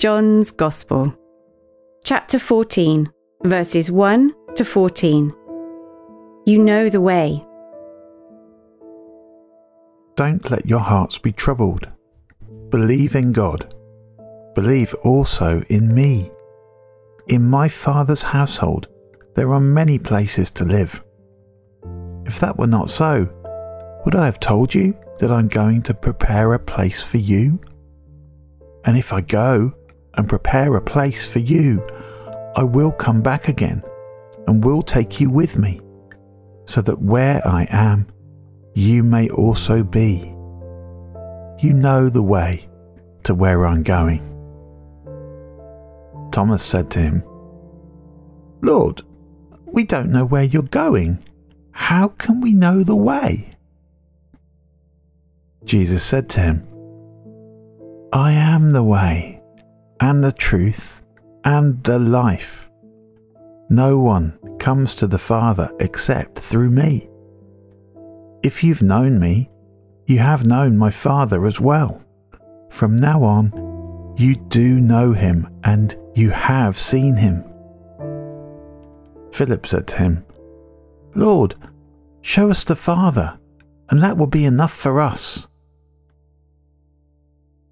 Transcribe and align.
John's 0.00 0.50
Gospel, 0.50 1.14
chapter 2.04 2.38
14, 2.38 3.12
verses 3.44 3.90
1 3.90 4.34
to 4.54 4.64
14. 4.64 5.30
You 6.46 6.58
know 6.58 6.88
the 6.88 7.02
way. 7.02 7.46
Don't 10.16 10.50
let 10.50 10.64
your 10.64 10.78
hearts 10.78 11.18
be 11.18 11.32
troubled. 11.32 11.86
Believe 12.70 13.14
in 13.14 13.32
God. 13.32 13.74
Believe 14.54 14.94
also 15.04 15.60
in 15.68 15.94
me. 15.94 16.30
In 17.28 17.42
my 17.42 17.68
Father's 17.68 18.22
household 18.22 18.88
there 19.34 19.52
are 19.52 19.60
many 19.60 19.98
places 19.98 20.50
to 20.52 20.64
live. 20.64 21.04
If 22.24 22.40
that 22.40 22.56
were 22.56 22.66
not 22.66 22.88
so, 22.88 23.28
would 24.06 24.14
I 24.14 24.24
have 24.24 24.40
told 24.40 24.74
you 24.74 24.98
that 25.18 25.30
I'm 25.30 25.48
going 25.48 25.82
to 25.82 25.92
prepare 25.92 26.54
a 26.54 26.58
place 26.58 27.02
for 27.02 27.18
you? 27.18 27.60
And 28.86 28.96
if 28.96 29.12
I 29.12 29.20
go 29.20 29.74
and 30.14 30.28
prepare 30.28 30.76
a 30.76 30.80
place 30.80 31.24
for 31.24 31.38
you, 31.38 31.84
I 32.56 32.62
will 32.64 32.92
come 32.92 33.22
back 33.22 33.48
again 33.48 33.82
and 34.46 34.64
will 34.64 34.82
take 34.82 35.20
you 35.20 35.30
with 35.30 35.58
me, 35.58 35.80
so 36.64 36.80
that 36.82 37.00
where 37.00 37.46
I 37.46 37.66
am, 37.70 38.08
you 38.74 39.02
may 39.02 39.28
also 39.28 39.82
be. 39.82 40.34
You 41.58 41.72
know 41.72 42.08
the 42.08 42.22
way 42.22 42.68
to 43.24 43.34
where 43.34 43.66
I'm 43.66 43.82
going. 43.82 44.26
Thomas 46.32 46.62
said 46.62 46.90
to 46.92 47.00
him, 47.00 47.22
Lord, 48.62 49.02
we 49.66 49.84
don't 49.84 50.10
know 50.10 50.24
where 50.24 50.44
you're 50.44 50.62
going. 50.62 51.24
How 51.72 52.08
can 52.08 52.40
we 52.40 52.52
know 52.52 52.82
the 52.82 52.96
way? 52.96 53.50
Jesus 55.64 56.04
said 56.04 56.28
to 56.30 56.40
him, 56.40 56.66
I 58.12 58.32
am 58.32 58.70
the 58.70 58.82
way, 58.82 59.39
and 60.00 60.24
the 60.24 60.32
truth, 60.32 61.02
and 61.44 61.82
the 61.84 61.98
life. 61.98 62.70
No 63.68 63.98
one 63.98 64.38
comes 64.58 64.96
to 64.96 65.06
the 65.06 65.18
Father 65.18 65.70
except 65.78 66.38
through 66.38 66.70
me. 66.70 67.08
If 68.42 68.64
you've 68.64 68.82
known 68.82 69.20
me, 69.20 69.50
you 70.06 70.18
have 70.18 70.46
known 70.46 70.76
my 70.76 70.90
Father 70.90 71.46
as 71.46 71.60
well. 71.60 72.02
From 72.70 72.98
now 72.98 73.22
on, 73.22 74.14
you 74.16 74.34
do 74.34 74.80
know 74.80 75.12
him, 75.12 75.48
and 75.64 75.96
you 76.14 76.30
have 76.30 76.78
seen 76.78 77.16
him. 77.16 77.44
Philip 79.32 79.66
said 79.66 79.86
to 79.88 79.98
him, 79.98 80.24
Lord, 81.14 81.54
show 82.22 82.50
us 82.50 82.64
the 82.64 82.76
Father, 82.76 83.38
and 83.88 84.02
that 84.02 84.16
will 84.16 84.26
be 84.26 84.44
enough 84.44 84.72
for 84.72 85.00
us. 85.00 85.46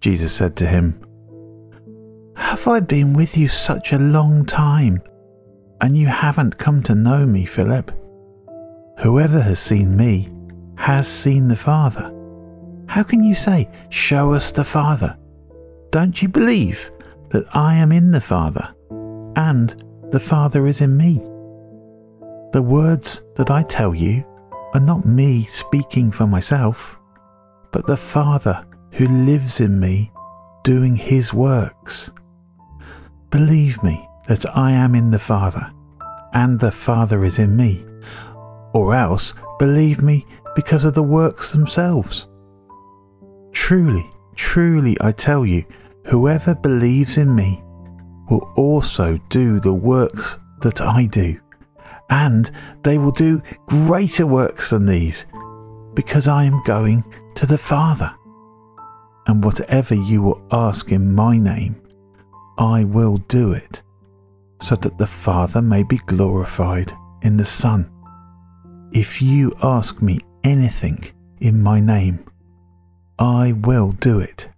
Jesus 0.00 0.32
said 0.34 0.56
to 0.56 0.66
him, 0.66 1.05
Have 2.36 2.68
I 2.68 2.80
been 2.80 3.14
with 3.14 3.36
you 3.36 3.48
such 3.48 3.92
a 3.92 3.98
long 3.98 4.44
time, 4.44 5.02
and 5.80 5.96
you 5.96 6.06
haven't 6.06 6.58
come 6.58 6.82
to 6.84 6.94
know 6.94 7.26
me, 7.26 7.44
Philip? 7.44 7.90
Whoever 8.98 9.40
has 9.40 9.58
seen 9.58 9.96
me 9.96 10.30
has 10.76 11.08
seen 11.08 11.48
the 11.48 11.56
Father. 11.56 12.12
How 12.86 13.02
can 13.02 13.24
you 13.24 13.34
say, 13.34 13.70
Show 13.88 14.32
us 14.32 14.52
the 14.52 14.64
Father? 14.64 15.16
Don't 15.90 16.20
you 16.20 16.28
believe 16.28 16.90
that 17.30 17.46
I 17.54 17.76
am 17.76 17.90
in 17.90 18.10
the 18.10 18.20
Father, 18.20 18.74
and 19.36 19.82
the 20.10 20.20
Father 20.20 20.66
is 20.66 20.80
in 20.80 20.96
me? 20.96 21.18
The 22.52 22.62
words 22.62 23.22
that 23.34 23.50
I 23.50 23.62
tell 23.62 23.94
you 23.94 24.24
are 24.74 24.80
not 24.80 25.04
me 25.04 25.44
speaking 25.44 26.10
for 26.12 26.26
myself, 26.26 26.98
but 27.72 27.86
the 27.86 27.96
Father 27.96 28.64
who 28.92 29.08
lives 29.08 29.60
in 29.60 29.80
me 29.80 30.10
doing 30.62 30.96
his 30.96 31.32
works. 31.32 32.10
Believe 33.30 33.82
me 33.82 34.08
that 34.28 34.56
I 34.56 34.72
am 34.72 34.94
in 34.94 35.10
the 35.10 35.18
Father, 35.18 35.70
and 36.32 36.58
the 36.58 36.70
Father 36.70 37.24
is 37.24 37.38
in 37.38 37.56
me, 37.56 37.84
or 38.72 38.94
else 38.94 39.32
believe 39.58 40.02
me 40.02 40.26
because 40.54 40.84
of 40.84 40.94
the 40.94 41.02
works 41.02 41.52
themselves. 41.52 42.28
Truly, 43.52 44.08
truly, 44.34 44.96
I 45.00 45.12
tell 45.12 45.44
you, 45.44 45.64
whoever 46.06 46.54
believes 46.54 47.18
in 47.18 47.34
me 47.34 47.62
will 48.30 48.52
also 48.56 49.18
do 49.28 49.60
the 49.60 49.74
works 49.74 50.38
that 50.60 50.80
I 50.80 51.06
do 51.06 51.38
and 52.10 52.50
they 52.82 52.98
will 52.98 53.10
do 53.10 53.42
greater 53.66 54.26
works 54.26 54.70
than 54.70 54.86
these, 54.86 55.26
because 55.94 56.28
I 56.28 56.44
am 56.44 56.62
going 56.64 57.04
to 57.34 57.46
the 57.46 57.58
Father. 57.58 58.14
And 59.26 59.42
whatever 59.42 59.94
you 59.94 60.22
will 60.22 60.46
ask 60.52 60.92
in 60.92 61.14
my 61.14 61.36
name, 61.38 61.80
I 62.58 62.84
will 62.84 63.18
do 63.28 63.52
it, 63.52 63.82
so 64.60 64.76
that 64.76 64.98
the 64.98 65.06
Father 65.06 65.60
may 65.60 65.82
be 65.82 65.98
glorified 65.98 66.92
in 67.22 67.36
the 67.36 67.44
Son. 67.44 67.90
If 68.92 69.20
you 69.20 69.52
ask 69.62 70.00
me 70.00 70.20
anything 70.44 71.04
in 71.40 71.62
my 71.62 71.80
name, 71.80 72.24
I 73.18 73.52
will 73.52 73.92
do 73.92 74.20
it. 74.20 74.48